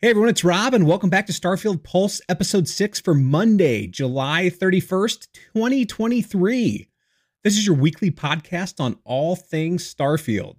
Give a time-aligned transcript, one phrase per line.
[0.00, 4.48] Hey everyone, it's Rob, and welcome back to Starfield Pulse episode 6 for Monday, July
[4.48, 6.88] 31st, 2023.
[7.42, 10.58] This is your weekly podcast on all things Starfield.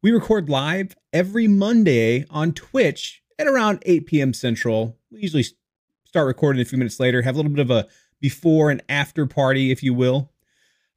[0.00, 4.32] We record live every Monday on Twitch at around 8 p.m.
[4.32, 4.96] Central.
[5.10, 5.46] We usually
[6.04, 7.88] start recording a few minutes later, have a little bit of a
[8.20, 10.30] before and after party, if you will.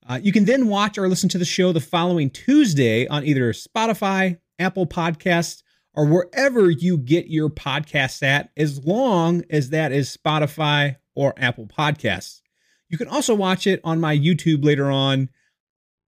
[0.08, 3.52] Uh, you can then watch or listen to the show the following Tuesday on either
[3.54, 5.64] Spotify, Apple Podcasts,
[5.96, 11.66] or wherever you get your podcasts at, as long as that is Spotify or Apple
[11.66, 12.42] Podcasts.
[12.90, 15.30] You can also watch it on my YouTube later on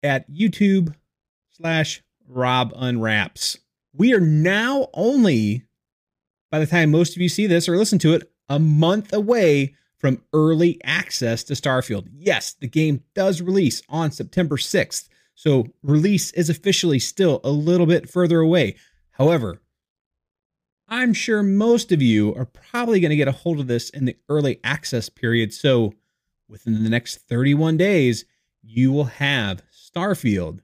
[0.04, 0.94] at YouTube
[1.50, 3.58] slash Rob Unwraps.
[3.94, 5.64] We are now only,
[6.52, 9.76] by the time most of you see this or listen to it, a month away
[9.98, 12.08] from early access to Starfield.
[12.14, 17.88] Yes, the game does release on September 6th, so release is officially still a little
[17.88, 18.76] bit further away.
[19.12, 19.62] However,
[20.90, 24.06] I'm sure most of you are probably going to get a hold of this in
[24.06, 25.54] the early access period.
[25.54, 25.94] So
[26.48, 28.24] within the next 31 days,
[28.64, 30.60] you will have Starfield,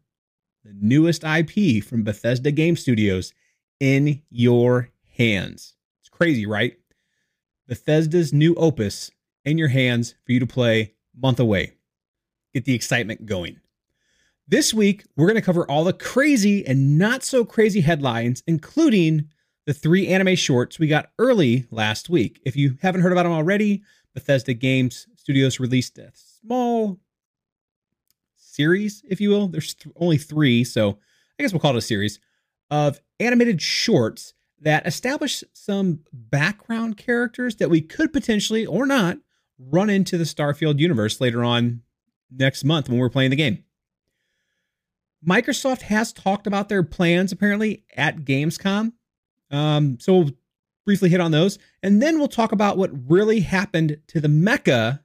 [0.63, 3.33] the newest IP from Bethesda Game Studios,
[3.81, 5.75] in your hands.
[5.99, 6.77] It's crazy, right?
[7.67, 9.11] Bethesda's new opus
[9.43, 11.73] in your hands for you to play month away.
[12.53, 13.59] Get the excitement going.
[14.47, 19.29] This week, we're going to cover all the crazy and not so crazy headlines, including
[19.65, 22.41] the three anime shorts we got early last week.
[22.45, 23.83] If you haven't heard about them already,
[24.13, 26.99] Bethesda Games Studios released a small
[28.35, 29.47] series, if you will.
[29.47, 30.99] There's th- only three, so
[31.39, 32.19] I guess we'll call it a series
[32.69, 39.17] of animated shorts that establish some background characters that we could potentially or not
[39.59, 41.81] run into the Starfield universe later on
[42.31, 43.63] next month when we're playing the game.
[45.25, 48.93] Microsoft has talked about their plans apparently at Gamescom
[49.53, 50.31] um, so we'll
[50.85, 54.99] briefly hit on those, and then we'll talk about what really happened to the mecha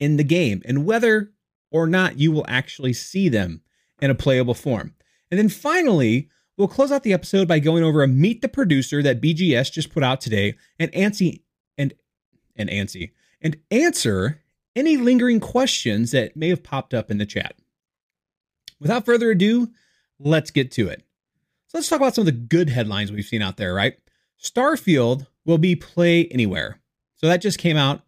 [0.00, 1.32] in the game and whether
[1.70, 3.60] or not you will actually see them
[4.00, 4.94] in a playable form.
[5.30, 9.02] And then finally, we'll close out the episode by going over a meet the producer
[9.02, 11.42] that BGS just put out today and Ansy
[11.78, 11.94] and
[12.56, 14.42] and Ansy and answer
[14.74, 17.54] any lingering questions that may have popped up in the chat.
[18.80, 19.68] Without further ado,
[20.18, 21.03] let's get to it.
[21.74, 23.96] Let's talk about some of the good headlines we've seen out there, right?
[24.40, 26.80] Starfield will be play anywhere.
[27.16, 28.02] So that just came out.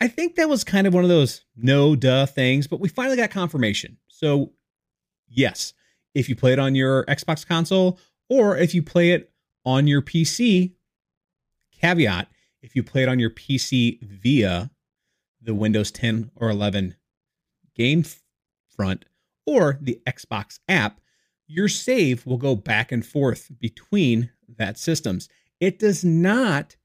[0.00, 3.16] I think that was kind of one of those no duh things, but we finally
[3.16, 3.98] got confirmation.
[4.08, 4.50] So,
[5.28, 5.74] yes,
[6.12, 9.30] if you play it on your Xbox console or if you play it
[9.64, 10.72] on your PC,
[11.80, 12.26] caveat,
[12.62, 14.72] if you play it on your PC via
[15.40, 16.96] the Windows 10 or 11
[17.76, 18.04] game
[18.68, 19.04] front
[19.46, 21.00] or the Xbox app,
[21.46, 25.28] your save will go back and forth between that systems.
[25.60, 26.76] It does not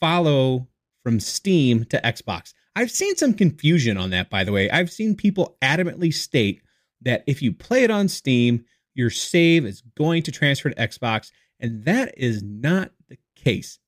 [0.00, 0.68] follow
[1.02, 2.54] from Steam to Xbox.
[2.74, 4.70] I've seen some confusion on that, by the way.
[4.70, 6.62] I've seen people adamantly state
[7.02, 8.64] that if you play it on Steam,
[8.94, 11.30] your save is going to transfer to Xbox,
[11.60, 13.78] and that is not the case.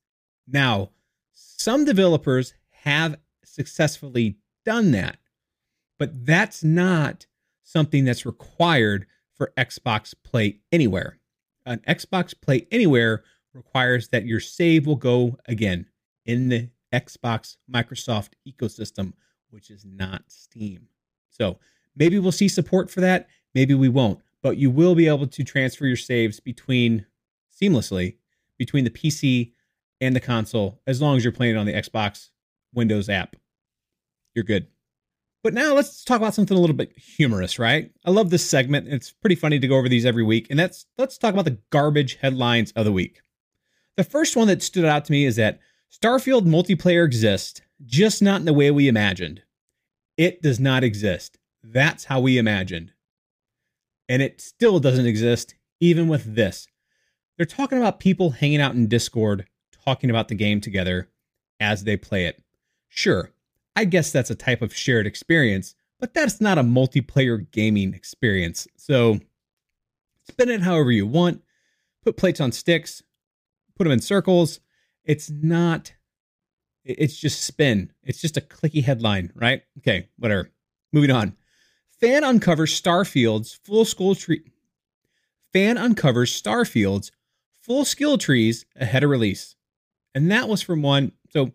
[0.47, 0.91] Now,
[1.31, 2.53] some developers
[2.83, 5.17] have successfully done that,
[5.97, 7.25] but that's not
[7.63, 11.19] something that's required for Xbox Play Anywhere.
[11.65, 13.23] An Xbox Play Anywhere
[13.53, 15.87] requires that your save will go again
[16.25, 19.13] in the Xbox Microsoft ecosystem,
[19.49, 20.87] which is not Steam.
[21.29, 21.59] So
[21.95, 25.43] maybe we'll see support for that, maybe we won't, but you will be able to
[25.43, 27.05] transfer your saves between
[27.61, 28.15] seamlessly
[28.57, 29.51] between the PC
[30.01, 32.29] and the console as long as you're playing on the Xbox
[32.73, 33.35] Windows app.
[34.33, 34.67] You're good.
[35.45, 37.91] But now let's talk about something a little bit humorous, right?
[38.03, 38.87] I love this segment.
[38.87, 40.47] It's pretty funny to go over these every week.
[40.49, 43.21] And that's let's talk about the garbage headlines of the week.
[43.95, 45.59] The first one that stood out to me is that
[45.93, 49.43] Starfield multiplayer exists, just not in the way we imagined.
[50.17, 51.37] It does not exist.
[51.63, 52.93] That's how we imagined.
[54.09, 56.67] And it still doesn't exist, even with this.
[57.37, 59.45] They're talking about people hanging out in Discord,
[59.85, 61.11] talking about the game together
[61.59, 62.41] as they play it.
[62.89, 63.29] Sure,
[63.75, 68.67] I guess that's a type of shared experience, but that's not a multiplayer gaming experience.
[68.77, 69.19] So
[70.29, 71.41] spin it however you want.
[72.03, 73.01] Put plates on sticks,
[73.75, 74.59] put them in circles.
[75.03, 75.93] It's not,
[76.83, 77.91] it's just spin.
[78.03, 79.63] It's just a clicky headline, right?
[79.79, 80.51] Okay, whatever.
[80.93, 81.35] Moving on.
[81.99, 84.51] Fan uncovers Starfield's full skill tree.
[85.51, 87.11] Fan uncovers Starfield's
[87.61, 89.55] full skill trees ahead of release.
[90.13, 91.13] And that was from one.
[91.29, 91.51] So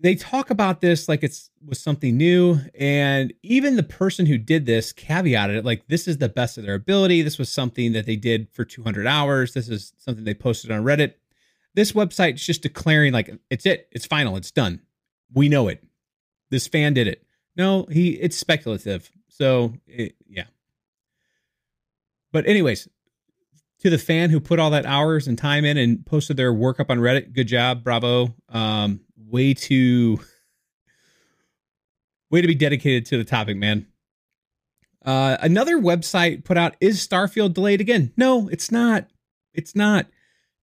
[0.00, 4.66] they talk about this like it's was something new and even the person who did
[4.66, 8.04] this caveated it like this is the best of their ability this was something that
[8.04, 11.14] they did for 200 hours this is something they posted on reddit
[11.74, 14.80] This website's just declaring like it's it, it's final, it's done.
[15.32, 15.82] We know it.
[16.50, 17.26] This fan did it.
[17.56, 19.10] No, he it's speculative.
[19.28, 20.44] So it, yeah.
[22.32, 22.88] But anyways,
[23.80, 26.78] to the fan who put all that hours and time in and posted their work
[26.78, 28.34] up on Reddit, good job, bravo.
[28.48, 30.20] Um, way too
[32.30, 33.86] way to be dedicated to the topic, man.
[35.04, 38.12] Uh, another website put out is Starfield delayed again?
[38.16, 39.06] No, it's not.
[39.52, 40.06] It's not.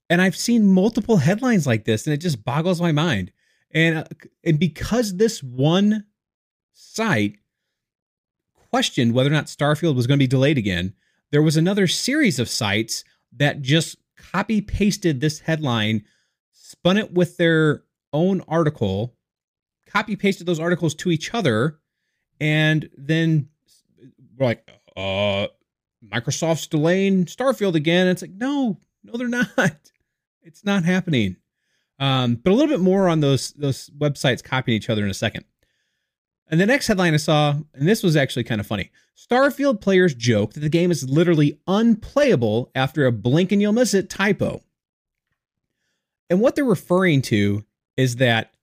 [0.10, 3.32] And I've seen multiple headlines like this, and it just boggles my mind.
[3.74, 4.04] And uh,
[4.44, 6.06] and because this one
[6.74, 7.38] site
[8.56, 10.94] questioned whether or not Starfield was going to be delayed again,
[11.32, 13.04] there was another series of sites
[13.38, 16.04] that just copy pasted this headline,
[16.52, 19.16] spun it with their own article,
[19.88, 21.80] copy pasted those articles to each other,
[22.40, 23.50] and then
[24.38, 25.48] we're like, uh,
[26.06, 28.08] Microsoft's delaying Starfield again.
[28.08, 29.48] it's like, no, no, they're not.
[30.44, 31.36] It's not happening.
[32.00, 35.14] Um, but a little bit more on those those websites copying each other in a
[35.14, 35.46] second.
[36.48, 38.92] And the next headline I saw, and this was actually kind of funny.
[39.16, 43.94] Starfield players joke that the game is literally unplayable after a blink and you'll miss
[43.94, 44.64] it typo.
[46.30, 47.64] And what they're referring to
[47.98, 48.54] is that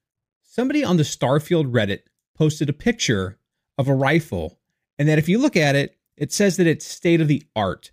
[0.42, 2.00] somebody on the Starfield Reddit
[2.34, 3.38] posted a picture
[3.76, 4.58] of a rifle,
[4.98, 7.92] and that if you look at it, it says that it's state of the art,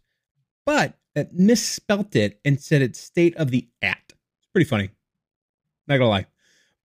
[0.66, 4.02] but it misspelt it and said it's state of the at.
[4.10, 4.90] It's pretty funny.
[5.88, 6.26] Not gonna lie.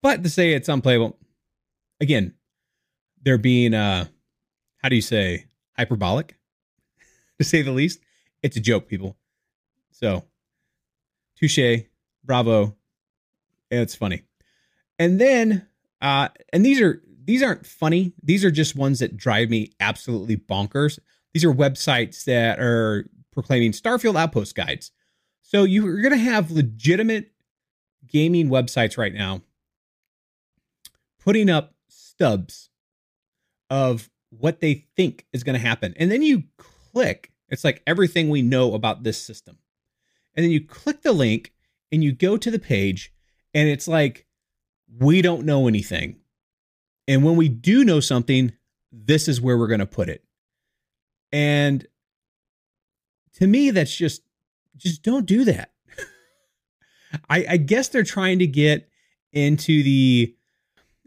[0.01, 1.17] But to say it's unplayable,
[1.99, 2.33] again,
[3.23, 4.05] they're being uh
[4.77, 5.45] how do you say
[5.77, 6.37] hyperbolic
[7.39, 7.99] to say the least.
[8.43, 9.17] It's a joke, people.
[9.91, 10.23] So
[11.37, 11.83] touche,
[12.23, 12.75] bravo.
[13.71, 14.23] It's funny.
[14.99, 15.67] And then
[16.01, 18.13] uh and these are these aren't funny.
[18.21, 20.99] These are just ones that drive me absolutely bonkers.
[21.33, 24.91] These are websites that are proclaiming Starfield Outpost guides.
[25.41, 27.31] So you're going to have legitimate
[28.07, 29.41] gaming websites right now
[31.23, 32.69] putting up stubs
[33.69, 35.93] of what they think is going to happen.
[35.97, 39.57] And then you click, it's like everything we know about this system.
[40.35, 41.53] And then you click the link
[41.91, 43.11] and you go to the page,
[43.53, 44.27] and it's like,
[44.97, 46.17] we don't know anything.
[47.07, 48.53] And when we do know something,
[48.91, 50.23] this is where we're going to put it.
[51.31, 51.85] And
[53.35, 54.21] to me, that's just,
[54.77, 55.71] just don't do that.
[57.29, 58.89] I, I guess they're trying to get
[59.31, 60.35] into the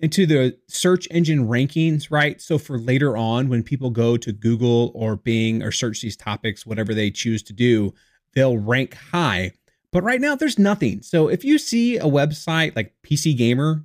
[0.02, 2.40] into the search engine rankings, right?
[2.40, 6.67] So for later on, when people go to Google or Bing or search these topics,
[6.67, 7.94] whatever they choose to do,
[8.34, 9.52] they'll rank high.
[9.93, 11.03] But right now, there's nothing.
[11.03, 13.85] So if you see a website like PC Gamer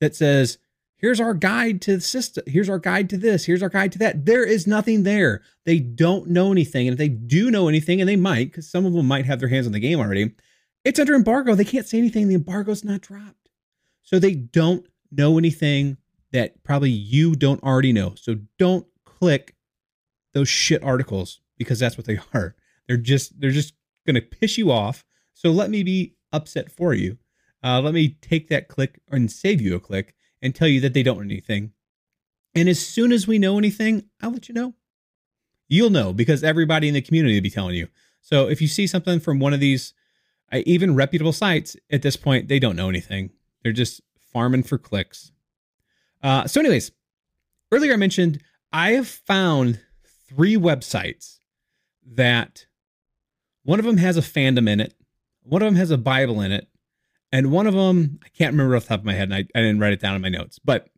[0.00, 0.58] that says,
[0.96, 3.98] here's our guide to the system, here's our guide to this, here's our guide to
[3.98, 5.42] that, there is nothing there.
[5.64, 6.88] They don't know anything.
[6.88, 9.38] And if they do know anything, and they might, because some of them might have
[9.38, 10.32] their hands on the game already,
[10.84, 11.54] it's under embargo.
[11.54, 12.28] They can't say anything.
[12.28, 13.50] The embargo's not dropped.
[14.02, 15.96] So they don't know anything
[16.32, 18.14] that probably you don't already know.
[18.16, 19.54] So don't click
[20.32, 22.54] those shit articles because that's what they are.
[22.86, 23.74] They're just they're just
[24.06, 25.04] gonna piss you off.
[25.36, 27.18] So let me be upset for you.
[27.62, 30.94] Uh, let me take that click and save you a click and tell you that
[30.94, 31.72] they don't know anything.
[32.54, 34.72] And as soon as we know anything, I'll let you know.
[35.68, 37.88] You'll know because everybody in the community will be telling you.
[38.22, 39.92] So if you see something from one of these,
[40.50, 43.30] uh, even reputable sites, at this point, they don't know anything.
[43.62, 44.00] They're just
[44.32, 45.32] farming for clicks.
[46.22, 46.92] Uh, so, anyways,
[47.70, 48.40] earlier I mentioned
[48.72, 49.80] I have found
[50.26, 51.40] three websites
[52.06, 52.64] that
[53.64, 54.94] one of them has a fandom in it,
[55.46, 56.68] one of them has a Bible in it,
[57.32, 59.38] and one of them I can't remember off the top of my head, and I,
[59.54, 60.58] I didn't write it down in my notes.
[60.58, 60.88] But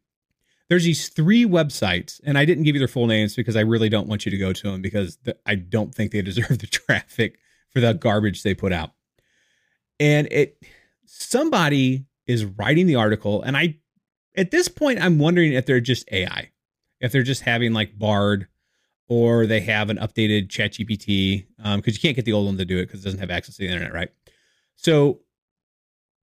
[0.68, 3.88] there's these three websites, and I didn't give you their full names because I really
[3.88, 7.38] don't want you to go to them because I don't think they deserve the traffic
[7.70, 8.90] for the garbage they put out.
[10.00, 10.62] And it
[11.06, 13.42] somebody is writing the article.
[13.42, 13.78] And I,
[14.36, 16.50] at this point, I'm wondering if they're just AI,
[17.00, 18.46] if they're just having like Bard
[19.08, 22.64] or they have an updated ChatGPT, because um, you can't get the old one to
[22.66, 24.10] do it because it doesn't have access to the internet, right?
[24.78, 25.20] So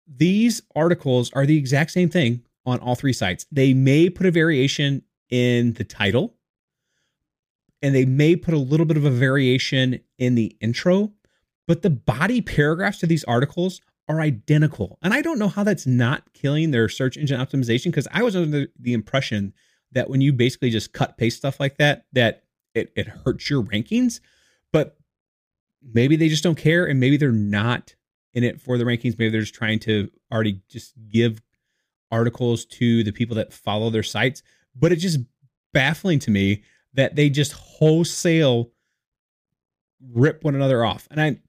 [0.07, 3.45] these articles are the exact same thing on all three sites.
[3.51, 6.35] They may put a variation in the title,
[7.81, 11.11] and they may put a little bit of a variation in the intro,
[11.67, 14.97] but the body paragraphs of these articles are identical.
[15.01, 18.35] And I don't know how that's not killing their search engine optimization because I was
[18.35, 19.53] under the impression
[19.91, 22.43] that when you basically just cut paste stuff like that, that
[22.73, 24.21] it, it hurts your rankings.
[24.71, 24.97] But
[25.93, 27.94] maybe they just don't care and maybe they're not
[28.35, 29.17] in it for the rankings.
[29.17, 31.41] Maybe they're just trying to already just give
[32.11, 34.43] articles to the people that follow their sites.
[34.75, 35.19] But it's just
[35.73, 36.63] baffling to me
[36.93, 38.71] that they just wholesale
[40.13, 41.07] rip one another off.
[41.09, 41.39] And I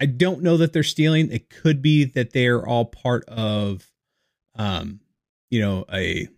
[0.00, 1.30] I don't know that they're stealing.
[1.30, 3.90] It could be that they're all part of,
[4.56, 5.00] um,
[5.50, 6.28] you know, a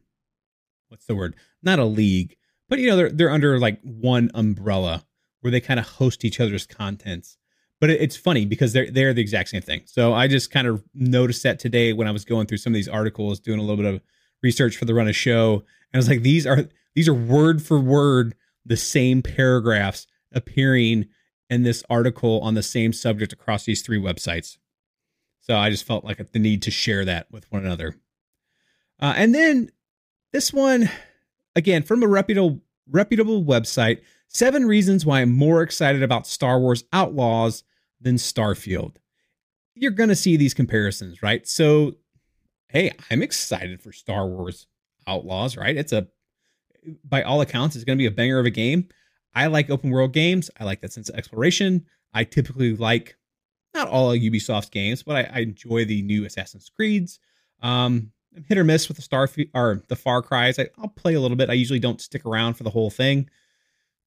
[0.88, 1.34] what's the word?
[1.62, 2.36] Not a league,
[2.68, 5.04] but you know, they're they're under like one umbrella
[5.40, 7.38] where they kind of host each other's contents.
[7.80, 9.82] But it, it's funny because they're they're the exact same thing.
[9.84, 12.74] So I just kind of noticed that today when I was going through some of
[12.74, 14.00] these articles, doing a little bit of
[14.42, 15.54] research for the run of show,
[15.92, 21.06] and I was like, these are these are word for word the same paragraphs appearing
[21.48, 24.58] in this article on the same subject across these three websites.
[25.40, 27.94] So I just felt like the need to share that with one another.
[28.98, 29.70] Uh, and then
[30.32, 30.90] this one,
[31.54, 36.84] again, from a reputable reputable website, seven reasons why I'm more excited about Star Wars
[36.92, 37.64] Outlaws
[38.00, 38.96] than Starfield.
[39.74, 41.46] You're going to see these comparisons, right?
[41.46, 41.96] So,
[42.68, 44.66] hey, I'm excited for Star Wars
[45.06, 45.76] Outlaws, right?
[45.76, 46.08] It's a,
[47.04, 48.88] by all accounts, it's going to be a banger of a game.
[49.34, 50.50] I like open world games.
[50.58, 51.84] I like that sense of exploration.
[52.14, 53.16] I typically like
[53.74, 57.18] not all of Ubisoft's games, but I, I enjoy the new Assassin's Creeds.
[57.60, 60.58] Um, I'm hit or miss with the Star or the Far Cries.
[60.58, 61.50] I, I'll play a little bit.
[61.50, 63.28] I usually don't stick around for the whole thing,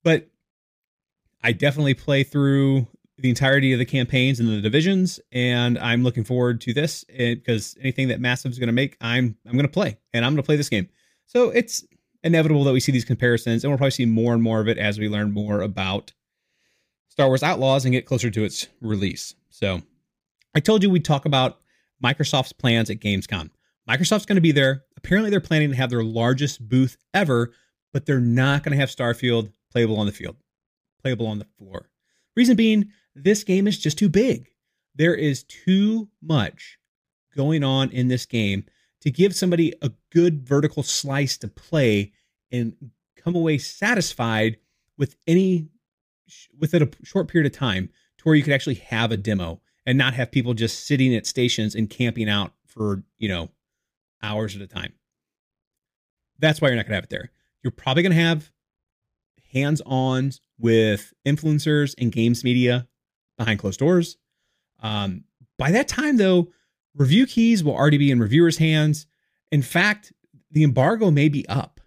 [0.03, 0.29] but
[1.43, 2.87] I definitely play through
[3.17, 7.75] the entirety of the campaigns and the divisions, and I'm looking forward to this because
[7.81, 10.43] anything that Massive is going to make, I'm I'm going to play, and I'm going
[10.43, 10.89] to play this game.
[11.25, 11.85] So it's
[12.23, 14.77] inevitable that we see these comparisons, and we'll probably see more and more of it
[14.77, 16.13] as we learn more about
[17.09, 19.35] Star Wars Outlaws and get closer to its release.
[19.49, 19.81] So,
[20.55, 21.59] I told you we'd talk about
[22.03, 23.49] Microsoft's plans at Gamescom.
[23.87, 24.83] Microsoft's going to be there.
[24.97, 27.51] Apparently, they're planning to have their largest booth ever,
[27.93, 30.37] but they're not going to have Starfield playable on the field,
[31.01, 31.89] playable on the floor.
[32.35, 34.49] Reason being, this game is just too big.
[34.95, 36.77] There is too much
[37.35, 38.65] going on in this game
[39.01, 42.11] to give somebody a good vertical slice to play
[42.51, 42.73] and
[43.15, 44.57] come away satisfied
[44.97, 45.67] with any
[46.59, 49.97] within a short period of time to where you could actually have a demo and
[49.97, 53.49] not have people just sitting at stations and camping out for you know
[54.21, 54.93] hours at a time
[56.39, 57.31] that's why you're not going to have it there
[57.63, 58.51] you're probably going to have
[59.51, 62.87] hands-on with influencers and games media
[63.37, 64.17] behind closed doors
[64.81, 65.23] um,
[65.57, 66.49] by that time though
[66.95, 69.07] Review keys will already be in reviewers' hands.
[69.51, 70.11] In fact,
[70.51, 71.79] the embargo may be up,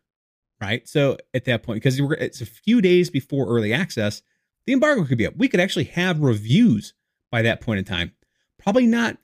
[0.60, 0.88] right?
[0.88, 4.22] So at that point, because it's a few days before early access,
[4.66, 5.36] the embargo could be up.
[5.36, 6.94] We could actually have reviews
[7.30, 8.12] by that point in time.
[8.58, 9.18] Probably not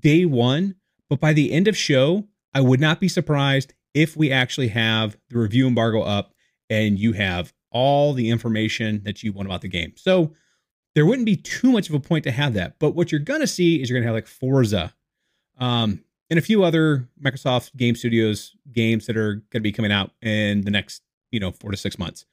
[0.00, 0.76] day one,
[1.10, 5.16] but by the end of show, I would not be surprised if we actually have
[5.28, 6.34] the review embargo up
[6.70, 9.92] and you have all the information that you want about the game.
[9.96, 10.32] So
[10.94, 12.78] there wouldn't be too much of a point to have that.
[12.78, 14.94] But what you're going to see is you're going to have like Forza
[15.58, 19.92] um, and a few other Microsoft Game Studios games that are going to be coming
[19.92, 22.24] out in the next, you know, four to six months.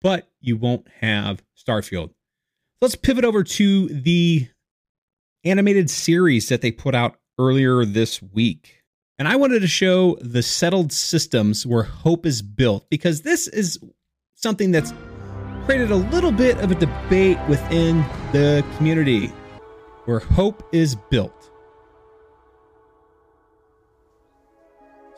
[0.00, 2.10] But you won't have Starfield.
[2.80, 4.48] Let's pivot over to the
[5.44, 8.82] animated series that they put out earlier this week.
[9.18, 13.78] And I wanted to show the settled systems where hope is built because this is
[14.42, 14.92] something that's
[15.66, 17.98] created a little bit of a debate within
[18.32, 19.28] the community
[20.06, 21.48] where hope is built.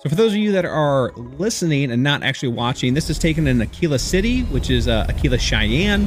[0.00, 3.46] So, for those of you that are listening and not actually watching, this is taken
[3.46, 6.06] in Akila City, which is uh, Akila Cheyenne,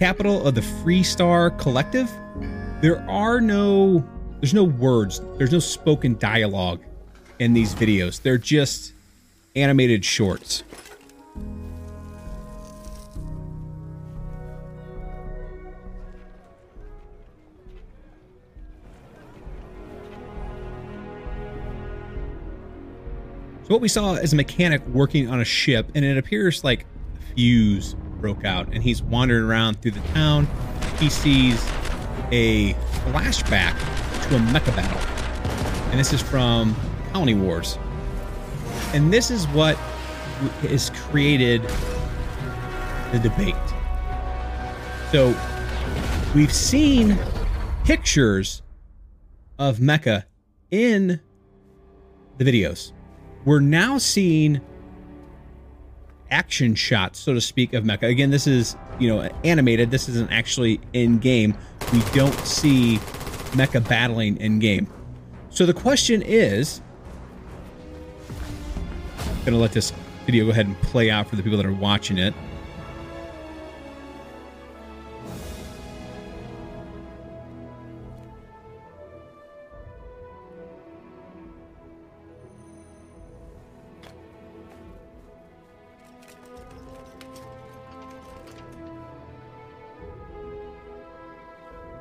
[0.00, 2.10] capital of the Freestar Collective.
[2.80, 4.04] There are no,
[4.40, 6.80] there's no words, there's no spoken dialogue
[7.38, 8.20] in these videos.
[8.20, 8.94] They're just
[9.54, 10.64] animated shorts.
[23.64, 26.84] So what we saw is a mechanic working on a ship, and it appears like
[27.16, 30.48] a fuse broke out, and he's wandering around through the town.
[30.98, 31.64] He sees
[32.32, 33.78] a flashback
[34.28, 34.98] to a mecha battle,
[35.90, 36.76] and this is from
[37.12, 37.78] Colony Wars.
[38.92, 39.76] And this is what
[40.68, 41.62] has created
[43.12, 43.54] the debate.
[45.10, 45.34] So
[46.34, 47.18] we've seen
[47.84, 48.62] pictures
[49.58, 50.24] of mecha
[50.70, 51.20] in
[52.38, 52.92] the videos
[53.44, 54.60] we're now seeing
[56.30, 58.04] action shots, so to speak, of Mecha.
[58.04, 59.90] Again, this is, you know, animated.
[59.90, 61.56] This isn't actually in game.
[61.92, 62.98] We don't see
[63.52, 64.86] Mecha battling in game.
[65.50, 66.80] So the question is,
[69.44, 69.92] going to let this
[70.24, 72.34] video go ahead and play out for the people that are watching it.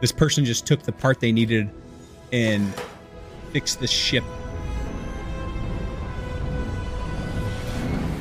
[0.02, 1.70] this person just took the part they needed
[2.34, 2.74] and
[3.54, 4.24] fixed the ship.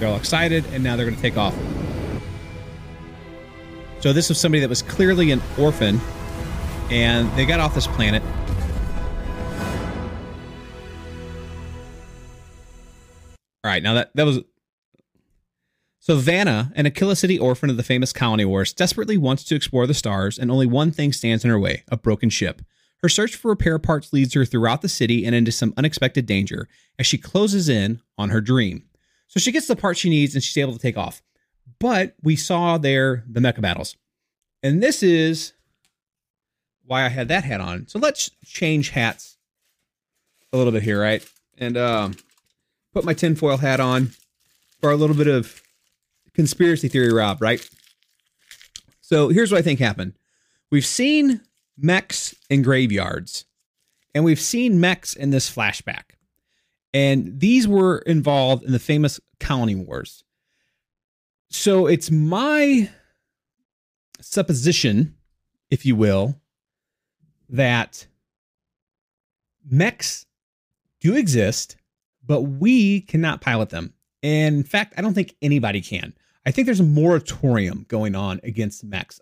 [0.00, 1.54] They're all excited, and now they're going to take off.
[4.00, 6.00] So this was somebody that was clearly an orphan,
[6.90, 8.22] and they got off this planet.
[13.62, 14.40] All right, now that that was
[15.98, 19.86] so Vanna, an Akila City orphan of the famous colony wars, desperately wants to explore
[19.86, 22.62] the stars, and only one thing stands in her way: a broken ship.
[23.02, 26.68] Her search for repair parts leads her throughout the city and into some unexpected danger
[26.98, 28.84] as she closes in on her dream.
[29.30, 31.22] So she gets the part she needs and she's able to take off.
[31.78, 33.96] But we saw there the mecha battles.
[34.60, 35.52] And this is
[36.84, 37.86] why I had that hat on.
[37.86, 39.38] So let's change hats
[40.52, 41.24] a little bit here, right?
[41.56, 42.16] And um,
[42.92, 44.10] put my tinfoil hat on
[44.80, 45.62] for a little bit of
[46.34, 47.64] conspiracy theory, Rob, right?
[49.00, 50.14] So here's what I think happened.
[50.72, 51.40] We've seen
[51.78, 53.44] mechs in graveyards,
[54.12, 56.16] and we've seen mechs in this flashback.
[56.92, 60.24] And these were involved in the famous colony wars.
[61.48, 62.90] So it's my
[64.20, 65.14] supposition,
[65.70, 66.40] if you will,
[67.48, 68.06] that
[69.68, 70.26] mechs
[71.00, 71.76] do exist,
[72.24, 73.94] but we cannot pilot them.
[74.22, 76.14] And in fact, I don't think anybody can.
[76.46, 79.20] I think there's a moratorium going on against mechs.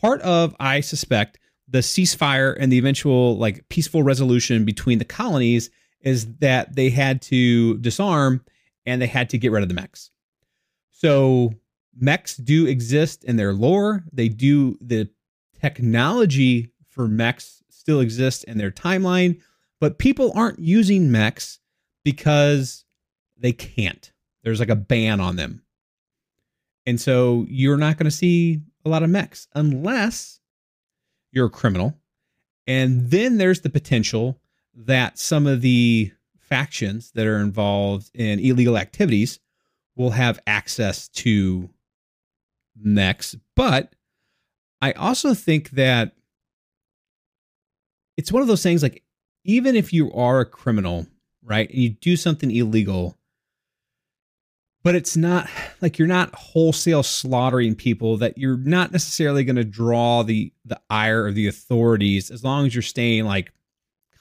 [0.00, 1.38] Part of, I suspect,
[1.68, 5.70] the ceasefire and the eventual like peaceful resolution between the colonies
[6.06, 8.40] is that they had to disarm
[8.86, 10.12] and they had to get rid of the mechs.
[10.92, 11.52] So
[11.98, 14.04] mechs do exist in their lore.
[14.12, 15.10] They do the
[15.60, 19.40] technology for mechs still exists in their timeline,
[19.80, 21.58] but people aren't using mechs
[22.04, 22.84] because
[23.36, 24.12] they can't.
[24.44, 25.64] There's like a ban on them.
[26.86, 30.38] And so you're not going to see a lot of mechs unless
[31.32, 31.98] you're a criminal.
[32.68, 34.40] And then there's the potential
[34.76, 39.40] that some of the factions that are involved in illegal activities
[39.96, 41.70] will have access to
[42.78, 43.34] mechs.
[43.54, 43.94] But
[44.80, 46.12] I also think that
[48.16, 49.02] it's one of those things like,
[49.44, 51.06] even if you are a criminal,
[51.42, 53.16] right, and you do something illegal,
[54.82, 55.48] but it's not
[55.80, 60.80] like you're not wholesale slaughtering people that you're not necessarily going to draw the the
[60.90, 63.52] ire of the authorities as long as you're staying like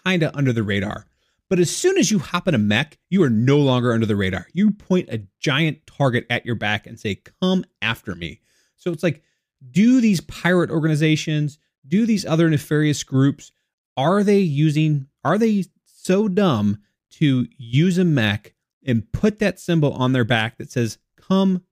[0.06, 1.08] kind of under the radar
[1.50, 4.16] but as soon as you hop in a mech you are no longer under the
[4.16, 8.42] radar you point a giant target at your back and say come after me
[8.76, 9.24] so it's like
[9.72, 13.52] do these pirate organizations do these other nefarious groups
[13.98, 18.54] are they using are they so dumb to use a mech
[18.86, 21.64] and put that symbol on their back that says, Come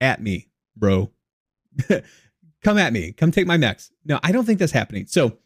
[0.00, 1.10] at me, bro.
[2.62, 3.12] Come at me.
[3.12, 3.90] Come take my mechs.
[4.04, 5.06] No, I don't think that's happening.
[5.06, 5.38] So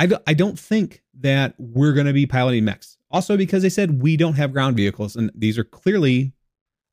[0.00, 2.96] I, do, I don't think that we're going to be piloting mechs.
[3.10, 5.14] Also, because they said we don't have ground vehicles.
[5.14, 6.32] And these are clearly,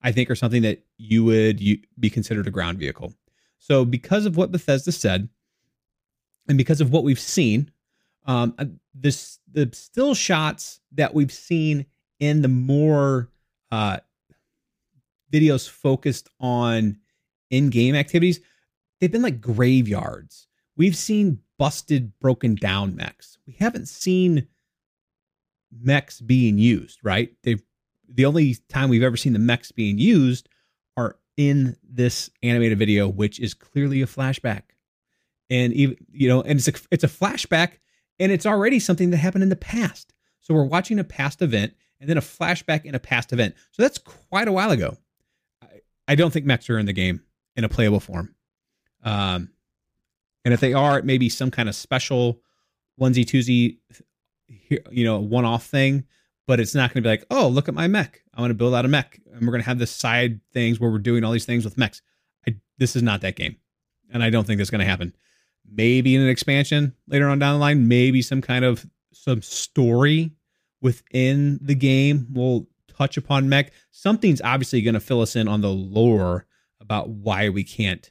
[0.01, 3.13] I think, are something that you would you, be considered a ground vehicle.
[3.59, 5.29] So, because of what Bethesda said,
[6.49, 7.71] and because of what we've seen,
[8.25, 11.85] um, uh, this the still shots that we've seen
[12.19, 13.29] in the more
[13.71, 13.99] uh,
[15.31, 16.97] videos focused on
[17.51, 18.41] in-game activities,
[18.99, 20.47] they've been like graveyards.
[20.75, 23.37] We've seen busted, broken down mechs.
[23.45, 24.47] We haven't seen
[25.71, 27.33] mechs being used, right?
[27.43, 27.61] They've
[28.09, 30.47] the only time we've ever seen the mechs being used
[30.95, 34.63] are in this animated video, which is clearly a flashback.
[35.49, 37.79] And even you know, and it's a it's a flashback,
[38.19, 40.13] and it's already something that happened in the past.
[40.39, 43.55] So we're watching a past event, and then a flashback in a past event.
[43.71, 44.97] So that's quite a while ago.
[45.61, 47.21] I, I don't think mechs are in the game
[47.55, 48.35] in a playable form.
[49.03, 49.51] Um,
[50.47, 52.39] and if they are, it may be some kind of special
[52.97, 53.79] onesie twosie,
[54.89, 56.05] you know, one off thing.
[56.47, 58.21] But it's not going to be like, oh, look at my mech.
[58.33, 60.79] I'm going to build out a mech, and we're going to have this side things
[60.79, 62.01] where we're doing all these things with mechs.
[62.47, 63.57] I, this is not that game,
[64.09, 65.13] and I don't think that's going to happen.
[65.69, 70.31] Maybe in an expansion later on down the line, maybe some kind of some story
[70.81, 73.73] within the game will touch upon mech.
[73.91, 76.45] Something's obviously going to fill us in on the lore
[76.79, 78.09] about why we can't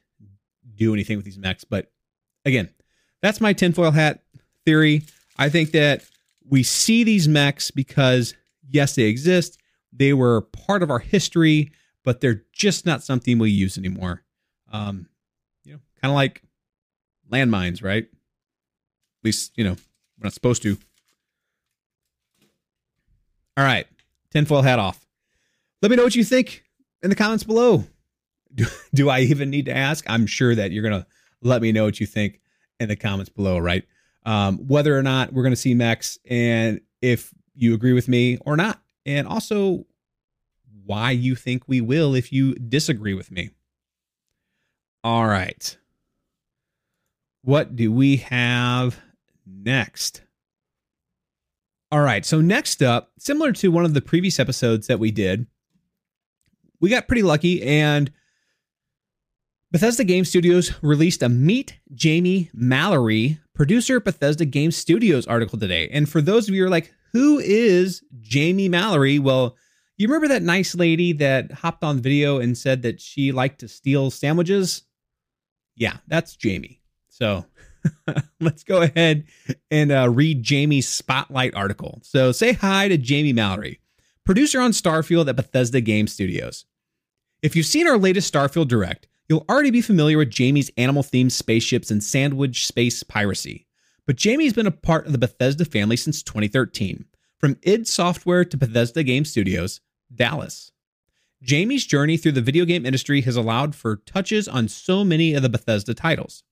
[0.75, 1.65] do anything with these mechs.
[1.65, 1.91] But
[2.47, 2.71] again,
[3.21, 4.23] that's my tinfoil hat
[4.65, 5.03] theory.
[5.37, 6.05] I think that
[6.49, 8.35] we see these mechs because,
[8.71, 9.59] yes, they exist.
[9.93, 11.73] They were part of our history,
[12.05, 14.23] but they're just not something we use anymore.
[14.73, 15.09] Um,
[15.65, 16.43] you know, kind of like
[17.31, 18.05] landmines, right?
[18.05, 20.79] At least, you know, we're not supposed to.
[23.57, 23.87] All right,
[24.31, 25.05] tinfoil hat off.
[25.83, 26.63] Let me know what you think
[27.03, 27.85] in the comments below.
[28.55, 30.09] Do, do I even need to ask?
[30.09, 31.07] I'm sure that you're going to
[31.43, 32.41] let me know what you think
[32.81, 33.85] in the comments below, right?
[34.27, 38.37] um, whether or not we're going to see mechs and if you agree with me
[38.45, 38.83] or not.
[39.07, 39.87] And also
[40.85, 43.51] why you think we will if you disagree with me.
[45.05, 45.77] All right.
[47.43, 48.99] What do we have
[49.47, 50.23] next?
[51.93, 52.27] All right.
[52.27, 55.47] So, next up, similar to one of the previous episodes that we did,
[56.81, 58.11] we got pretty lucky and
[59.77, 65.87] Bethesda Game Studios released a Meet Jamie Mallory, producer Bethesda Game Studios article today.
[65.93, 69.19] And for those of you who are like, who is Jamie Mallory?
[69.19, 69.55] Well,
[69.99, 73.69] you remember that nice lady that hopped on video and said that she liked to
[73.69, 74.85] steal sandwiches?
[75.75, 76.81] Yeah, that's Jamie.
[77.11, 77.45] So
[78.41, 79.25] let's go ahead
[79.71, 82.01] and uh, read Jamie's spotlight article.
[82.03, 83.81] So say hi to Jamie Mallory,
[84.25, 86.65] producer on Starfield at Bethesda Game Studios.
[87.43, 91.33] If you've seen our latest Starfield Direct, you'll already be familiar with Jamie's animal themed
[91.33, 93.67] spaceships and sandwich space piracy.
[94.07, 97.05] But Jamie's been a part of the Bethesda family since 2013,
[97.39, 99.81] from id Software to Bethesda Game Studios,
[100.15, 100.71] Dallas.
[101.43, 105.43] Jamie's journey through the video game industry has allowed for touches on so many of
[105.43, 106.45] the Bethesda titles.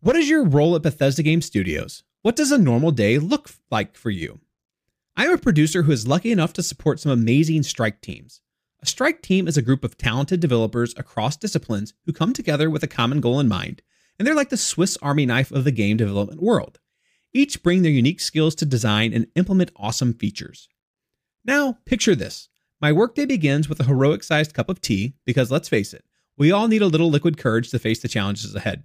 [0.00, 2.02] What is your role at Bethesda Game Studios?
[2.22, 4.40] What does a normal day look like for you?
[5.16, 8.40] I'm a producer who is lucky enough to support some amazing strike teams.
[8.82, 12.82] A strike team is a group of talented developers across disciplines who come together with
[12.82, 13.82] a common goal in mind,
[14.18, 16.78] and they're like the Swiss Army knife of the game development world.
[17.34, 20.68] Each bring their unique skills to design and implement awesome features.
[21.44, 22.48] Now, picture this.
[22.80, 26.04] My workday begins with a heroic sized cup of tea because let's face it,
[26.38, 28.84] we all need a little liquid courage to face the challenges ahead.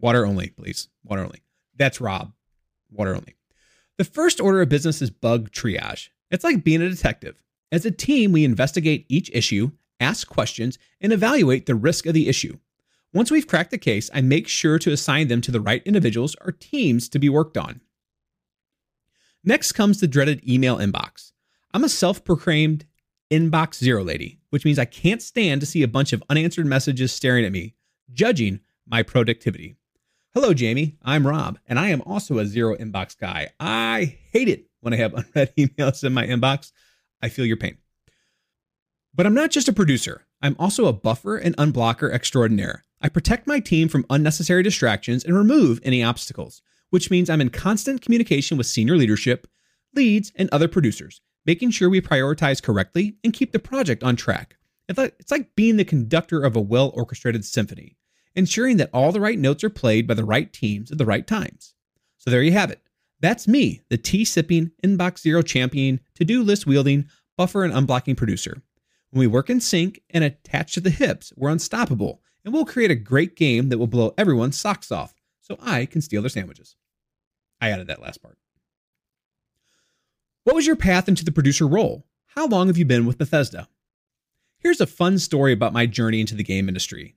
[0.00, 0.88] Water only, please.
[1.04, 1.42] Water only.
[1.76, 2.32] That's Rob.
[2.90, 3.36] Water only.
[3.96, 6.08] The first order of business is bug triage.
[6.32, 7.40] It's like being a detective.
[7.72, 12.28] As a team, we investigate each issue, ask questions, and evaluate the risk of the
[12.28, 12.58] issue.
[13.14, 16.36] Once we've cracked the case, I make sure to assign them to the right individuals
[16.42, 17.80] or teams to be worked on.
[19.42, 21.32] Next comes the dreaded email inbox.
[21.72, 22.84] I'm a self proclaimed
[23.30, 27.10] inbox zero lady, which means I can't stand to see a bunch of unanswered messages
[27.10, 27.74] staring at me,
[28.12, 29.76] judging my productivity.
[30.34, 30.98] Hello, Jamie.
[31.02, 33.50] I'm Rob, and I am also a zero inbox guy.
[33.58, 36.72] I hate it when I have unread emails in my inbox.
[37.22, 37.78] I feel your pain.
[39.14, 42.84] But I'm not just a producer, I'm also a buffer and unblocker extraordinaire.
[43.00, 47.48] I protect my team from unnecessary distractions and remove any obstacles which means I'm in
[47.48, 49.46] constant communication with senior leadership,
[49.94, 54.56] leads, and other producers, making sure we prioritize correctly and keep the project on track.
[54.90, 57.96] It's like being the conductor of a well orchestrated symphony,
[58.34, 61.26] ensuring that all the right notes are played by the right teams at the right
[61.26, 61.72] times.
[62.18, 62.82] So there you have it.
[63.22, 67.06] That's me, the tea sipping, inbox zero champion, to do list wielding,
[67.38, 68.60] buffer and unblocking producer.
[69.10, 72.90] When we work in sync and attached to the hips, we're unstoppable, and we'll create
[72.90, 76.74] a great game that will blow everyone's socks off so I can steal their sandwiches.
[77.60, 78.38] I added that last part.
[80.42, 82.04] What was your path into the producer role?
[82.26, 83.68] How long have you been with Bethesda?
[84.58, 87.14] Here's a fun story about my journey into the game industry.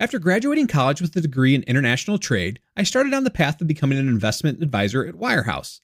[0.00, 3.66] After graduating college with a degree in international trade, I started on the path of
[3.66, 5.80] becoming an investment advisor at Wirehouse.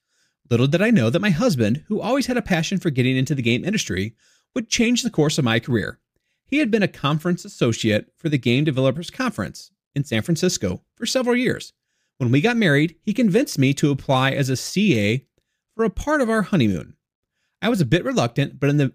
[0.48, 3.35] Little did I know that my husband, who always had a passion for getting into
[3.35, 4.14] the game industry,
[4.55, 6.00] would change the course of my career.
[6.46, 11.05] He had been a conference associate for the Game Developers Conference in San Francisco for
[11.05, 11.74] several years.
[12.16, 15.26] When we got married, he convinced me to apply as a CA
[15.74, 16.94] for a part of our honeymoon.
[17.61, 18.94] I was a bit reluctant, but in the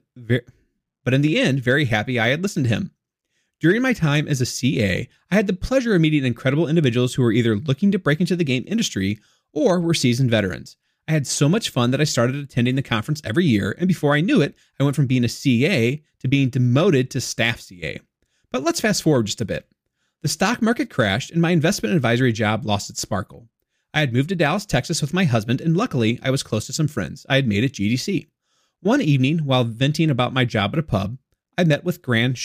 [1.04, 2.92] but in the end, very happy I had listened to him.
[3.62, 7.22] During my time as a CA, I had the pleasure of meeting incredible individuals who
[7.22, 9.20] were either looking to break into the game industry
[9.54, 10.78] or were seasoned veterans.
[11.08, 14.16] I had so much fun that I started attending the conference every year, and before
[14.16, 18.00] I knew it, I went from being a CA to being demoted to staff CA.
[18.52, 19.68] But let's fast forward just a bit.
[20.24, 23.48] The stock market crashed and my investment advisory job lost its sparkle.
[23.94, 26.74] I had moved to Dallas, Texas with my husband, and luckily I was close to
[26.74, 28.26] some friends I had made at GDC.
[28.80, 31.20] One evening, while venting about my job at a pub,
[31.60, 32.38] I met with Grant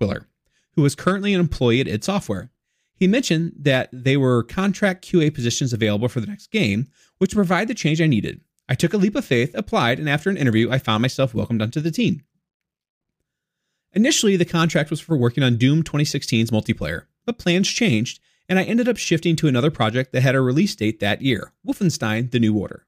[0.00, 0.26] Schoenquiller,
[0.74, 2.50] who was currently an employee at id Software.
[2.96, 7.68] He mentioned that they were contract QA positions available for the next game, which provide
[7.68, 8.40] the change I needed.
[8.68, 11.60] I took a leap of faith, applied, and after an interview, I found myself welcomed
[11.60, 12.22] onto the team.
[13.92, 18.64] Initially, the contract was for working on Doom 2016's multiplayer, but plans changed, and I
[18.64, 22.40] ended up shifting to another project that had a release date that year Wolfenstein The
[22.40, 22.86] New Order.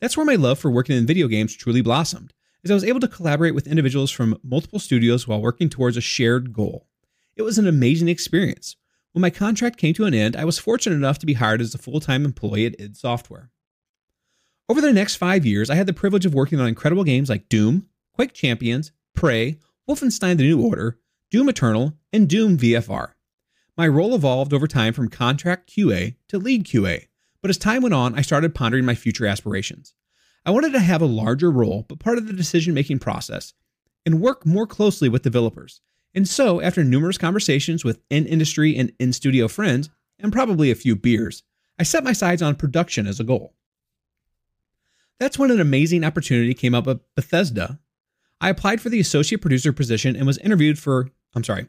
[0.00, 2.32] That's where my love for working in video games truly blossomed,
[2.64, 6.00] as I was able to collaborate with individuals from multiple studios while working towards a
[6.00, 6.88] shared goal.
[7.36, 8.76] It was an amazing experience.
[9.12, 11.74] When my contract came to an end, I was fortunate enough to be hired as
[11.74, 13.50] a full time employee at id Software.
[14.68, 17.48] Over the next five years, I had the privilege of working on incredible games like
[17.48, 20.98] Doom, Quake Champions, Prey, Wolfenstein The New Order,
[21.30, 23.12] Doom Eternal, and Doom VFR.
[23.76, 27.08] My role evolved over time from contract QA to lead QA,
[27.42, 29.94] but as time went on, I started pondering my future aspirations.
[30.46, 33.54] I wanted to have a larger role, but part of the decision making process,
[34.04, 35.80] and work more closely with developers.
[36.14, 40.76] And so, after numerous conversations with in industry and in studio friends, and probably a
[40.76, 41.42] few beers,
[41.78, 43.54] I set my sights on production as a goal.
[45.18, 47.80] That's when an amazing opportunity came up at Bethesda.
[48.40, 51.68] I applied for the associate producer position and was interviewed for, I'm sorry,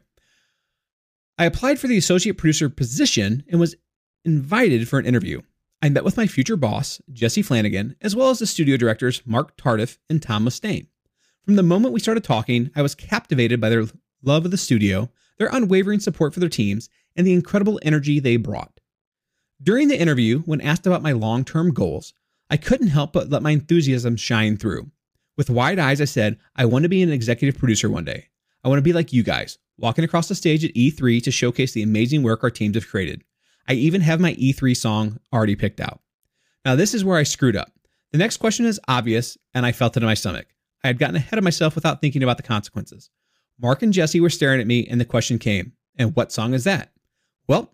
[1.38, 3.76] I applied for the associate producer position and was
[4.24, 5.42] invited for an interview.
[5.82, 9.56] I met with my future boss, Jesse Flanagan, as well as the studio directors, Mark
[9.58, 10.86] Tardif and Tom Mustaine.
[11.44, 13.84] From the moment we started talking, I was captivated by their
[14.22, 18.36] love of the studio, their unwavering support for their teams, and the incredible energy they
[18.36, 18.80] brought.
[19.62, 22.14] During the interview, when asked about my long term goals,
[22.48, 24.90] I couldn't help but let my enthusiasm shine through.
[25.36, 28.28] With wide eyes, I said, I want to be an executive producer one day.
[28.64, 31.72] I want to be like you guys, walking across the stage at E3 to showcase
[31.72, 33.22] the amazing work our teams have created.
[33.68, 36.00] I even have my E3 song already picked out.
[36.64, 37.72] Now, this is where I screwed up.
[38.12, 40.46] The next question is obvious, and I felt it in my stomach.
[40.84, 43.10] I had gotten ahead of myself without thinking about the consequences.
[43.60, 46.64] Mark and Jesse were staring at me, and the question came, and what song is
[46.64, 46.92] that?
[47.48, 47.72] Well,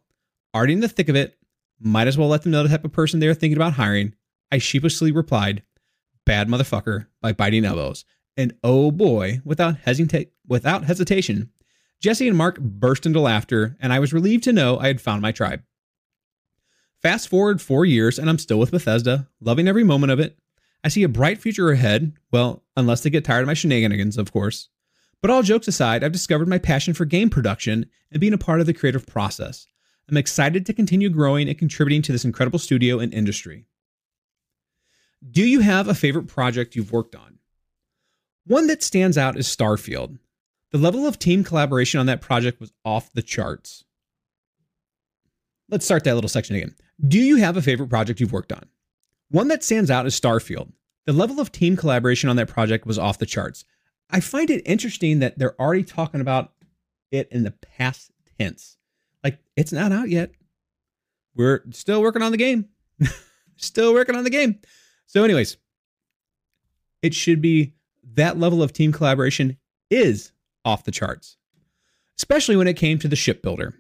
[0.55, 1.37] already in the thick of it,
[1.81, 4.15] might as well let them know the type of person they are thinking about hiring.
[4.51, 5.63] I sheepishly replied,
[6.25, 8.05] Bad motherfucker by biting elbows.
[8.37, 11.51] And oh boy, without, hesita- without hesitation,
[12.01, 15.23] Jesse and Mark burst into laughter, and I was relieved to know I had found
[15.23, 15.63] my tribe.
[17.03, 20.39] Fast forward four years, and I'm still with Bethesda, loving every moment of it.
[20.85, 22.13] I see a bright future ahead.
[22.31, 24.69] Well, unless they get tired of my shenanigans, of course.
[25.21, 28.61] But all jokes aside, I've discovered my passion for game production and being a part
[28.61, 29.67] of the creative process.
[30.09, 33.67] I'm excited to continue growing and contributing to this incredible studio and industry.
[35.29, 37.39] Do you have a favorite project you've worked on?
[38.47, 40.19] One that stands out is Starfield.
[40.71, 43.85] The level of team collaboration on that project was off the charts.
[45.69, 46.75] Let's start that little section again.
[47.07, 48.65] Do you have a favorite project you've worked on?
[49.31, 50.73] One that stands out is Starfield.
[51.07, 53.65] The level of team collaboration on that project was off the charts.
[54.11, 56.53] I find it interesting that they're already talking about
[57.11, 58.77] it in the past tense.
[59.25, 60.31] Like it's not out yet.
[61.35, 62.69] We're still working on the game.
[63.57, 64.61] still working on the game.
[65.07, 65.57] So, anyways,
[67.01, 67.75] it should be
[68.15, 69.57] that level of team collaboration
[69.91, 70.33] is
[70.65, 71.37] off the charts,
[72.19, 73.75] especially when it came to the shipbuilder.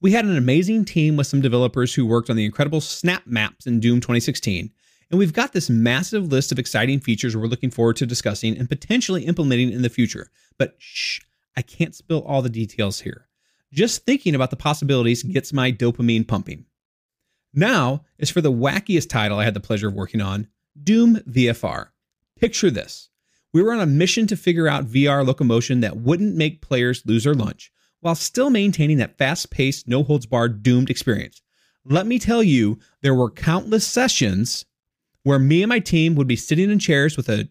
[0.00, 3.66] We had an amazing team with some developers who worked on the incredible snap maps
[3.66, 4.70] in Doom 2016,
[5.10, 8.68] and we've got this massive list of exciting features we're looking forward to discussing and
[8.68, 10.30] potentially implementing in the future.
[10.56, 11.18] But shh,
[11.56, 13.26] I can't spill all the details here.
[13.72, 16.66] Just thinking about the possibilities gets my dopamine pumping.
[17.52, 20.46] Now is for the wackiest title I had the pleasure of working on
[20.80, 21.88] Doom VFR.
[22.38, 23.08] Picture this
[23.52, 27.24] we were on a mission to figure out VR locomotion that wouldn't make players lose
[27.24, 31.42] their lunch while still maintaining that fast paced, no holds barred doomed experience.
[31.84, 34.64] Let me tell you, there were countless sessions
[35.22, 37.48] where me and my team would be sitting in chairs with a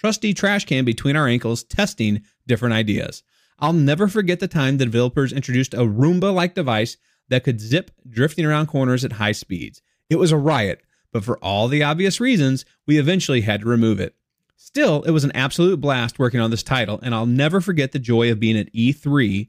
[0.00, 3.22] trusty trash can between our ankles testing different ideas.
[3.58, 6.96] I'll never forget the time the developers introduced a Roomba like device
[7.28, 9.82] that could zip drifting around corners at high speeds.
[10.08, 10.82] It was a riot,
[11.12, 14.14] but for all the obvious reasons, we eventually had to remove it.
[14.56, 17.98] Still, it was an absolute blast working on this title, and I'll never forget the
[17.98, 19.48] joy of being at E3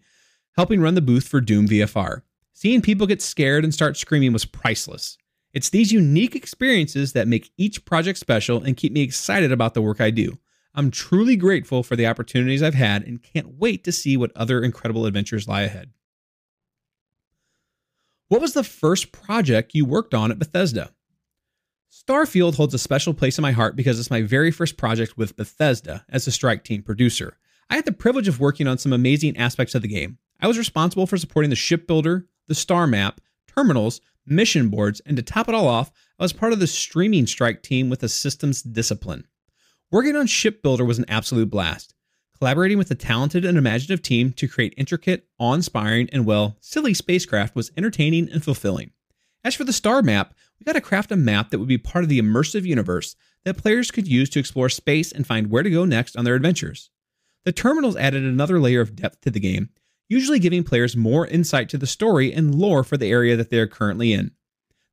[0.55, 2.21] helping run the booth for Doom VFR.
[2.53, 5.17] Seeing people get scared and start screaming was priceless.
[5.53, 9.81] It's these unique experiences that make each project special and keep me excited about the
[9.81, 10.37] work I do.
[10.73, 14.63] I'm truly grateful for the opportunities I've had and can't wait to see what other
[14.63, 15.91] incredible adventures lie ahead.
[18.29, 20.91] What was the first project you worked on at Bethesda?
[21.91, 25.35] Starfield holds a special place in my heart because it's my very first project with
[25.35, 27.37] Bethesda as a Strike Team producer.
[27.69, 30.17] I had the privilege of working on some amazing aspects of the game.
[30.41, 35.23] I was responsible for supporting the shipbuilder, the star map, terminals, mission boards, and to
[35.23, 38.61] top it all off, I was part of the streaming strike team with a systems
[38.61, 39.27] discipline.
[39.91, 41.93] Working on Shipbuilder was an absolute blast.
[42.37, 46.93] Collaborating with a talented and imaginative team to create intricate, awe inspiring, and well, silly
[46.93, 48.91] spacecraft was entertaining and fulfilling.
[49.43, 52.03] As for the star map, we got to craft a map that would be part
[52.03, 55.69] of the immersive universe that players could use to explore space and find where to
[55.69, 56.89] go next on their adventures.
[57.43, 59.69] The terminals added another layer of depth to the game,
[60.11, 63.57] usually giving players more insight to the story and lore for the area that they
[63.57, 64.29] are currently in.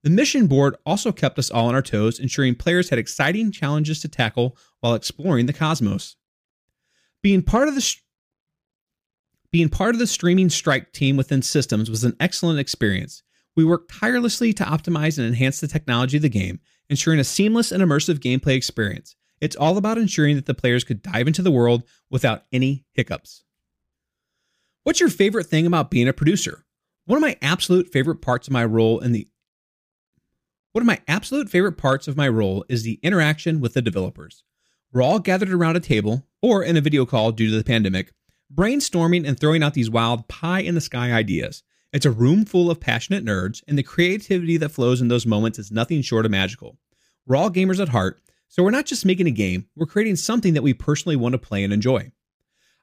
[0.04, 4.00] The mission board also kept us all on our toes, ensuring players had exciting challenges
[4.02, 6.14] to tackle while exploring the cosmos.
[7.20, 7.94] Being part of the
[9.50, 13.24] being part of the streaming strike team within systems was an excellent experience.
[13.56, 17.72] We worked tirelessly to optimize and enhance the technology of the game, ensuring a seamless
[17.72, 19.16] and immersive gameplay experience.
[19.40, 23.42] It's all about ensuring that the players could dive into the world without any hiccups.
[24.88, 26.64] What's your favorite thing about being a producer?
[27.04, 29.28] One of my absolute favorite parts of my role in the
[30.72, 34.44] one of my absolute favorite parts of my role is the interaction with the developers.
[34.90, 38.14] We're all gathered around a table or in a video call due to the pandemic,
[38.54, 41.62] brainstorming and throwing out these wild pie in the sky ideas.
[41.92, 45.58] It's a room full of passionate nerds, and the creativity that flows in those moments
[45.58, 46.78] is nothing short of magical.
[47.26, 50.54] We're all gamers at heart, so we're not just making a game, we're creating something
[50.54, 52.10] that we personally want to play and enjoy.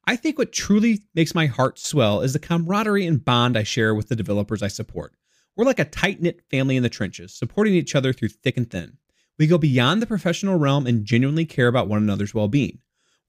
[0.07, 3.95] I think what truly makes my heart swell is the camaraderie and bond I share
[3.95, 5.15] with the developers I support.
[5.55, 8.69] We're like a tight knit family in the trenches, supporting each other through thick and
[8.69, 8.97] thin.
[9.39, 12.79] We go beyond the professional realm and genuinely care about one another's well being.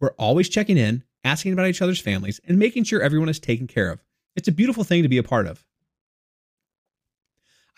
[0.00, 3.66] We're always checking in, asking about each other's families, and making sure everyone is taken
[3.66, 4.04] care of.
[4.34, 5.64] It's a beautiful thing to be a part of.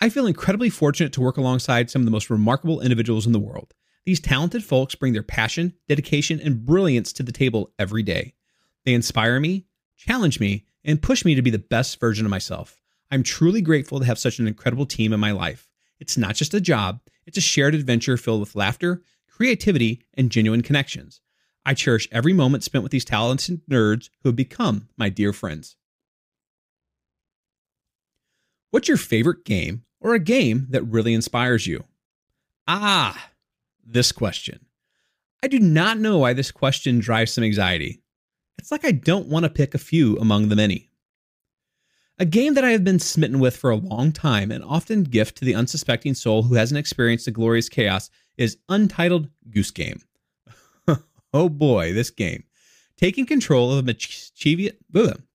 [0.00, 3.38] I feel incredibly fortunate to work alongside some of the most remarkable individuals in the
[3.38, 3.74] world.
[4.06, 8.34] These talented folks bring their passion, dedication, and brilliance to the table every day.
[8.84, 12.80] They inspire me, challenge me, and push me to be the best version of myself.
[13.10, 15.68] I'm truly grateful to have such an incredible team in my life.
[16.00, 20.62] It's not just a job, it's a shared adventure filled with laughter, creativity, and genuine
[20.62, 21.20] connections.
[21.64, 25.76] I cherish every moment spent with these talented nerds who have become my dear friends.
[28.70, 31.84] What's your favorite game or a game that really inspires you?
[32.66, 33.30] Ah,
[33.84, 34.66] this question.
[35.42, 38.02] I do not know why this question drives some anxiety.
[38.58, 40.90] It's like I don't want to pick a few among the many.
[42.18, 45.38] A game that I have been smitten with for a long time and often gift
[45.38, 50.00] to the unsuspecting soul who hasn't experienced the glorious chaos is Untitled Goose Game.
[51.32, 52.42] oh boy, this game.
[52.96, 54.72] Taking control of a mischievous,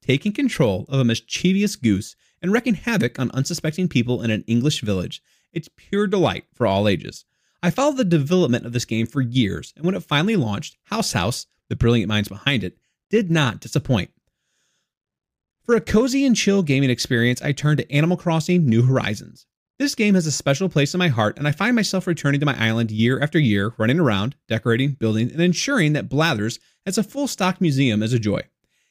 [0.02, 4.82] taking control of a mischievous goose and wreaking havoc on unsuspecting people in an English
[4.82, 5.24] village.
[5.54, 7.24] It's pure delight for all ages.
[7.62, 11.14] I followed the development of this game for years, and when it finally launched, House
[11.14, 12.78] House, the brilliant minds behind it,
[13.13, 14.10] did not disappoint.
[15.67, 19.45] For a cozy and chill gaming experience, I turned to Animal Crossing New Horizons.
[19.78, 22.45] This game has a special place in my heart, and I find myself returning to
[22.47, 27.04] my island year after year, running around, decorating, building, and ensuring that Blathers has a
[27.04, 28.41] full stock museum as a joy.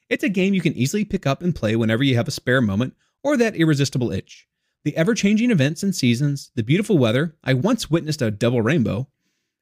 [0.09, 2.61] It's a game you can easily pick up and play whenever you have a spare
[2.61, 4.47] moment or that irresistible itch.
[4.85, 9.09] The ever changing events and seasons, the beautiful weather, I once witnessed a double rainbow,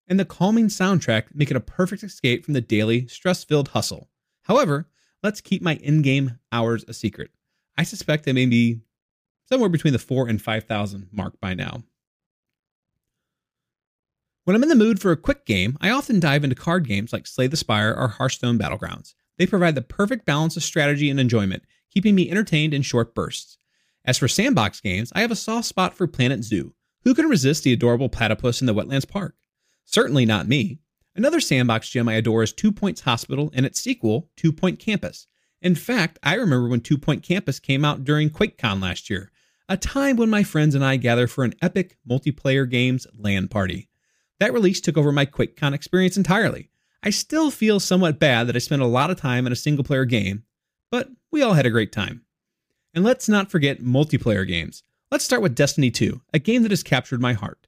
[0.06, 4.10] and the calming soundtrack make it a perfect escape from the daily, stress filled hustle.
[4.50, 4.88] However,
[5.22, 7.30] let's keep my in game hours a secret.
[7.78, 8.80] I suspect they may be
[9.48, 11.84] somewhere between the four and 5,000 mark by now.
[14.42, 17.12] When I'm in the mood for a quick game, I often dive into card games
[17.12, 19.14] like Slay the Spire or Hearthstone Battlegrounds.
[19.38, 21.62] They provide the perfect balance of strategy and enjoyment,
[21.94, 23.56] keeping me entertained in short bursts.
[24.04, 26.74] As for sandbox games, I have a soft spot for Planet Zoo.
[27.04, 29.36] Who can resist the adorable platypus in the Wetlands Park?
[29.84, 30.80] Certainly not me.
[31.16, 35.26] Another sandbox gem I adore is Two Points Hospital and its sequel, Two Point Campus.
[35.60, 39.30] In fact, I remember when Two Point Campus came out during QuakeCon last year,
[39.68, 43.88] a time when my friends and I gather for an epic multiplayer games LAN party.
[44.38, 46.70] That release took over my QuakeCon experience entirely.
[47.02, 49.84] I still feel somewhat bad that I spent a lot of time in a single
[49.84, 50.44] player game,
[50.90, 52.22] but we all had a great time.
[52.94, 54.82] And let's not forget multiplayer games.
[55.10, 57.59] Let's start with Destiny 2, a game that has captured my heart.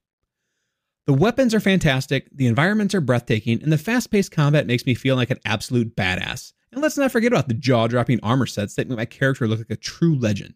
[1.05, 4.95] The weapons are fantastic, the environments are breathtaking, and the fast paced combat makes me
[4.95, 6.53] feel like an absolute badass.
[6.71, 9.59] And let's not forget about the jaw dropping armor sets that make my character look
[9.59, 10.55] like a true legend.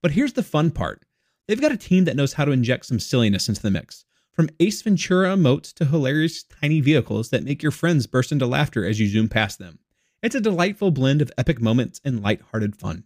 [0.00, 1.04] But here's the fun part
[1.48, 4.04] they've got a team that knows how to inject some silliness into the mix.
[4.32, 8.84] From Ace Ventura emotes to hilarious tiny vehicles that make your friends burst into laughter
[8.84, 9.80] as you zoom past them.
[10.22, 13.04] It's a delightful blend of epic moments and light-hearted fun.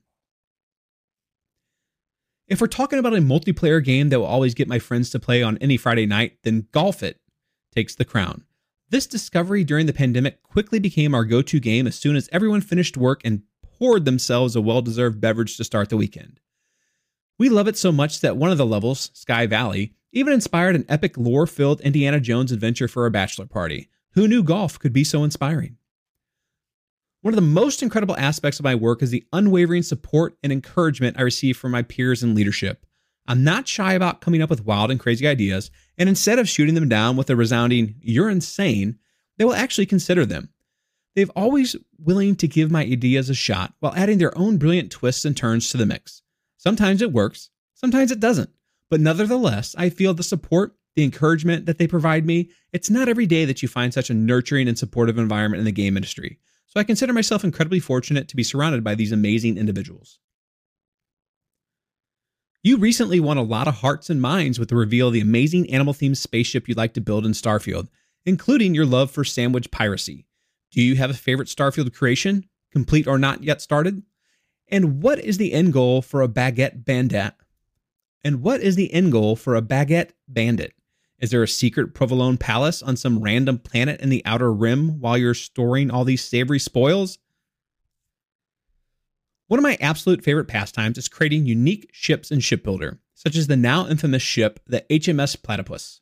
[2.47, 5.43] If we're talking about a multiplayer game that will always get my friends to play
[5.43, 7.19] on any Friday night, then Golf It
[7.75, 8.45] takes the crown.
[8.91, 12.61] This discovery during the pandemic quickly became our go to game as soon as everyone
[12.61, 16.39] finished work and poured themselves a well deserved beverage to start the weekend.
[17.39, 20.85] We love it so much that one of the levels, Sky Valley, even inspired an
[20.89, 23.89] epic lore filled Indiana Jones adventure for a bachelor party.
[24.13, 25.79] Who knew golf could be so inspiring?
[27.25, 31.19] One of the most incredible aspects of my work is the unwavering support and encouragement
[31.19, 32.85] I receive from my peers and leadership.
[33.27, 36.75] I'm not shy about coming up with wild and crazy ideas, and instead of shooting
[36.75, 38.99] them down with a resounding, you're insane,
[39.39, 40.51] they will actually consider them.
[41.17, 45.25] They've always willing to give my ideas a shot while adding their own brilliant twists
[45.25, 46.21] and turns to the mix.
[46.59, 48.51] Sometimes it works, sometimes it doesn't.
[48.91, 52.51] But nevertheless, I feel the support, the encouragement that they provide me.
[52.75, 55.73] It's not every day that you find such a nurturing and supportive environment in the
[55.73, 56.39] game industry.
[56.67, 60.19] So I consider myself incredibly fortunate to be surrounded by these amazing individuals.
[62.63, 65.71] You recently won a lot of hearts and minds with the reveal of the amazing
[65.71, 67.89] animal themed spaceship you'd like to build in Starfield,
[68.25, 70.27] including your love for sandwich piracy.
[70.73, 74.03] Do you have a favorite Starfield creation, complete or not yet started?
[74.69, 77.35] And what is the end goal for a baguette bandit?
[78.25, 80.73] And what is the end goal for a baguette bandit?
[81.21, 85.17] Is there a secret provolone palace on some random planet in the outer rim while
[85.17, 87.19] you're storing all these savory spoils?
[89.47, 93.57] One of my absolute favorite pastimes is creating unique ships in Shipbuilder, such as the
[93.57, 96.01] now infamous ship, the HMS Platypus.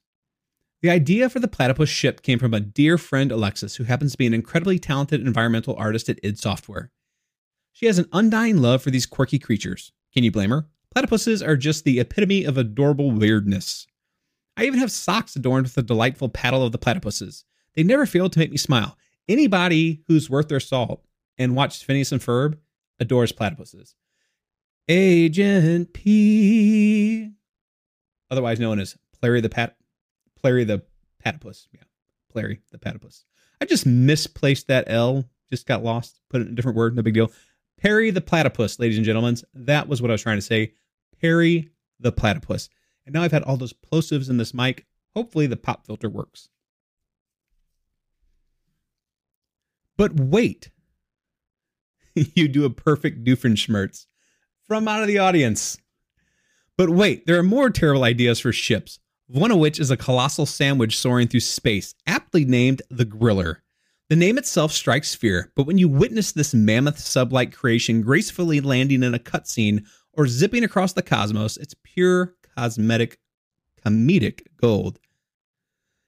[0.80, 4.18] The idea for the platypus ship came from a dear friend, Alexis, who happens to
[4.18, 6.90] be an incredibly talented environmental artist at id Software.
[7.70, 9.92] She has an undying love for these quirky creatures.
[10.12, 10.66] Can you blame her?
[10.94, 13.86] Platypuses are just the epitome of adorable weirdness.
[14.57, 17.44] I even have socks adorned with the delightful paddle of the platypuses.
[17.74, 18.96] They never fail to make me smile.
[19.28, 21.05] Anybody who's worth their salt
[21.38, 22.59] and watched Phineas and Ferb
[23.00, 23.94] adores platypuses.
[24.88, 27.30] Agent P,
[28.30, 29.76] otherwise known as Plary the Pat,
[30.40, 30.82] Plary the
[31.22, 31.68] Platypus.
[31.72, 31.84] Yeah,
[32.30, 33.24] Plary the Platypus.
[33.61, 35.24] I just misplaced that L.
[35.50, 36.20] Just got lost.
[36.30, 36.96] Put it in a different word.
[36.96, 37.30] No big deal.
[37.80, 39.36] Perry the Platypus, ladies and gentlemen.
[39.55, 40.72] That was what I was trying to say.
[41.20, 42.68] Perry the Platypus.
[43.05, 44.86] And now I've had all those plosives in this mic.
[45.14, 46.48] Hopefully the pop filter works.
[49.96, 50.70] But wait,
[52.14, 54.07] you do a perfect Doofenshmirtz
[54.66, 55.78] from out of the audience.
[56.78, 60.46] But wait, there are more terrible ideas for ships, one of which is a colossal
[60.46, 63.57] sandwich soaring through space, aptly named the Griller.
[64.09, 68.61] The name itself strikes fear, but when you witness this mammoth sub like creation gracefully
[68.61, 73.18] landing in a cutscene or zipping across the cosmos, it's pure cosmetic
[73.84, 74.98] comedic gold.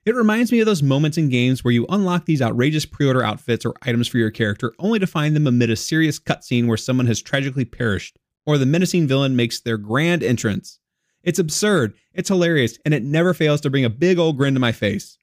[0.05, 3.24] It reminds me of those moments in games where you unlock these outrageous pre order
[3.24, 6.76] outfits or items for your character only to find them amid a serious cutscene where
[6.76, 10.78] someone has tragically perished, or the menacing villain makes their grand entrance.
[11.22, 14.61] It's absurd, it's hilarious, and it never fails to bring a big old grin to
[14.61, 15.16] my face.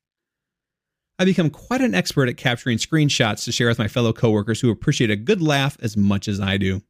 [1.19, 4.71] I've become quite an expert at capturing screenshots to share with my fellow coworkers who
[4.71, 6.81] appreciate a good laugh as much as I do.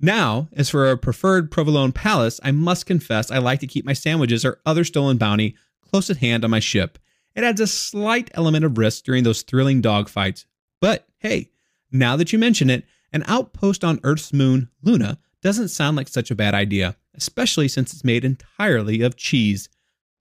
[0.00, 3.92] Now, as for a preferred provolone palace, I must confess I like to keep my
[3.92, 5.56] sandwiches or other stolen bounty
[5.90, 6.98] close at hand on my ship.
[7.34, 10.44] It adds a slight element of risk during those thrilling dogfights.
[10.80, 11.50] But hey,
[11.90, 16.30] now that you mention it, an outpost on Earth's moon, Luna, doesn't sound like such
[16.30, 19.68] a bad idea, especially since it's made entirely of cheese.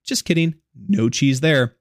[0.03, 0.55] Just kidding,
[0.87, 1.75] no cheese there.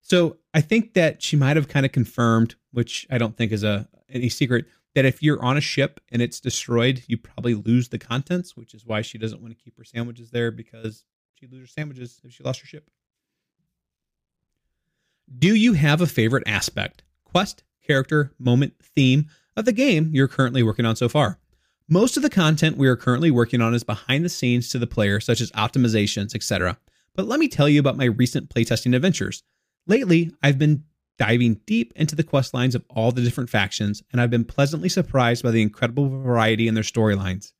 [0.00, 3.62] So I think that she might have kind of confirmed, which I don't think is
[3.62, 4.64] a any secret,
[4.98, 8.74] that if you're on a ship and it's destroyed, you probably lose the contents, which
[8.74, 11.04] is why she doesn't want to keep her sandwiches there because
[11.36, 12.90] she'd lose her sandwiches if she lost her ship.
[15.38, 20.64] Do you have a favorite aspect, quest, character, moment, theme of the game you're currently
[20.64, 21.38] working on so far?
[21.88, 24.88] Most of the content we are currently working on is behind the scenes to the
[24.88, 26.76] player, such as optimizations, etc.
[27.14, 29.44] But let me tell you about my recent playtesting adventures.
[29.86, 30.82] Lately, I've been
[31.18, 34.88] diving deep into the quest lines of all the different factions, and I've been pleasantly
[34.88, 37.52] surprised by the incredible variety in their storylines.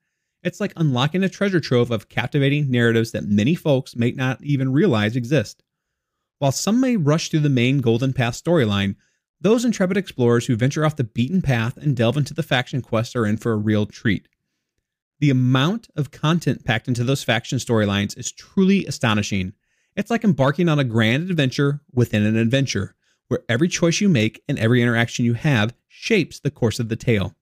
[0.43, 4.73] It's like unlocking a treasure trove of captivating narratives that many folks may not even
[4.73, 5.65] realize exist.
[6.39, 8.95] While some may rush through the main Golden Path storyline,
[9.41, 13.17] those intrepid explorers who venture off the beaten path and delve into the faction quests
[13.17, 14.29] are in for a real treat.
[15.21, 19.53] The amount of content packed into those faction storylines is truly astonishing.
[19.97, 22.95] It's like embarking on a grand adventure within an adventure
[23.29, 26.97] where every choice you make and every interaction you have shapes the course of the
[26.97, 27.35] tale.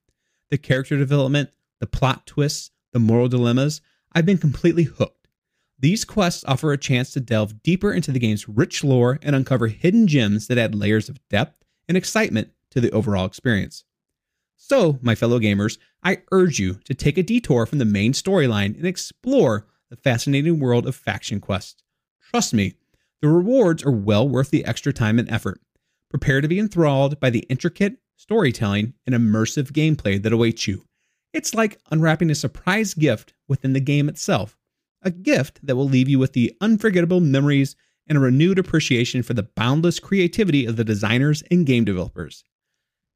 [0.51, 3.81] The character development, the plot twists, the moral dilemmas,
[4.13, 5.29] I've been completely hooked.
[5.79, 9.67] These quests offer a chance to delve deeper into the game's rich lore and uncover
[9.67, 13.85] hidden gems that add layers of depth and excitement to the overall experience.
[14.57, 18.77] So, my fellow gamers, I urge you to take a detour from the main storyline
[18.77, 21.83] and explore the fascinating world of Faction Quest.
[22.31, 22.75] Trust me,
[23.21, 25.61] the rewards are well worth the extra time and effort.
[26.11, 30.85] Prepare to be enthralled by the intricate storytelling and immersive gameplay that awaits you.
[31.33, 34.57] It's like unwrapping a surprise gift within the game itself,
[35.03, 37.77] a gift that will leave you with the unforgettable memories
[38.09, 42.45] and a renewed appreciation for the boundless creativity of the designers and game developers.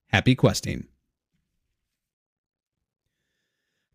[0.09, 0.86] Happy questing.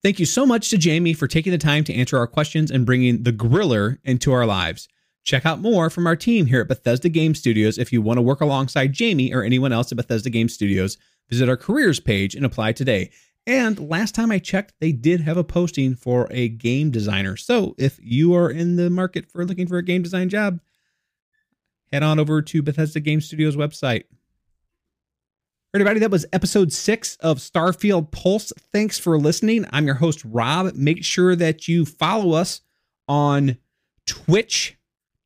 [0.01, 2.85] Thank you so much to Jamie for taking the time to answer our questions and
[2.85, 4.87] bringing the griller into our lives.
[5.25, 8.21] Check out more from our team here at Bethesda Game Studios if you want to
[8.21, 10.99] work alongside Jamie or anyone else at Bethesda Game Studios.
[11.29, 13.09] Visit our careers page and apply today.
[13.47, 17.35] And last time I checked, they did have a posting for a game designer.
[17.37, 20.59] So if you are in the market for looking for a game design job,
[21.91, 24.03] head on over to Bethesda Game Studios website.
[25.73, 28.53] Everybody, that was episode six of Starfield Pulse.
[28.71, 29.65] Thanks for listening.
[29.71, 30.75] I'm your host, Rob.
[30.75, 32.61] Make sure that you follow us
[33.07, 33.57] on
[34.05, 34.77] Twitch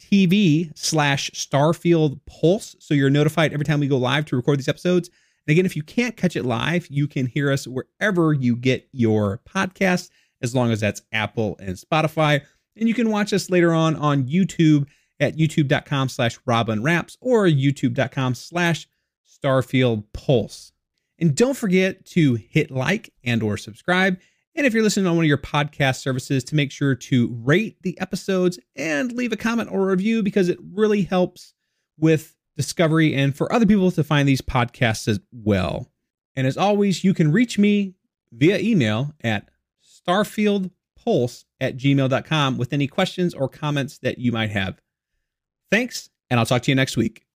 [0.10, 2.76] TV slash Starfield Pulse.
[2.80, 5.10] So you're notified every time we go live to record these episodes.
[5.48, 8.88] And again, if you can't catch it live, you can hear us wherever you get
[8.92, 10.10] your podcasts,
[10.42, 12.42] as long as that's Apple and Spotify.
[12.76, 14.88] And you can watch us later on on YouTube
[15.20, 18.88] at youtube.com slash Robin Raps or youtube.com slash
[19.28, 20.72] Starfield Pulse.
[21.20, 24.18] And don't forget to hit like and or subscribe.
[24.56, 27.78] And if you're listening on one of your podcast services, to make sure to rate
[27.82, 31.54] the episodes and leave a comment or a review because it really helps
[31.98, 35.90] with discovery and for other people to find these podcasts as well.
[36.36, 37.96] And as always, you can reach me
[38.32, 39.50] via email at
[40.08, 44.82] starfieldpulse at gmail.com with any questions or comments that you might have.
[45.72, 47.26] Thanks, and I'll talk to you next week.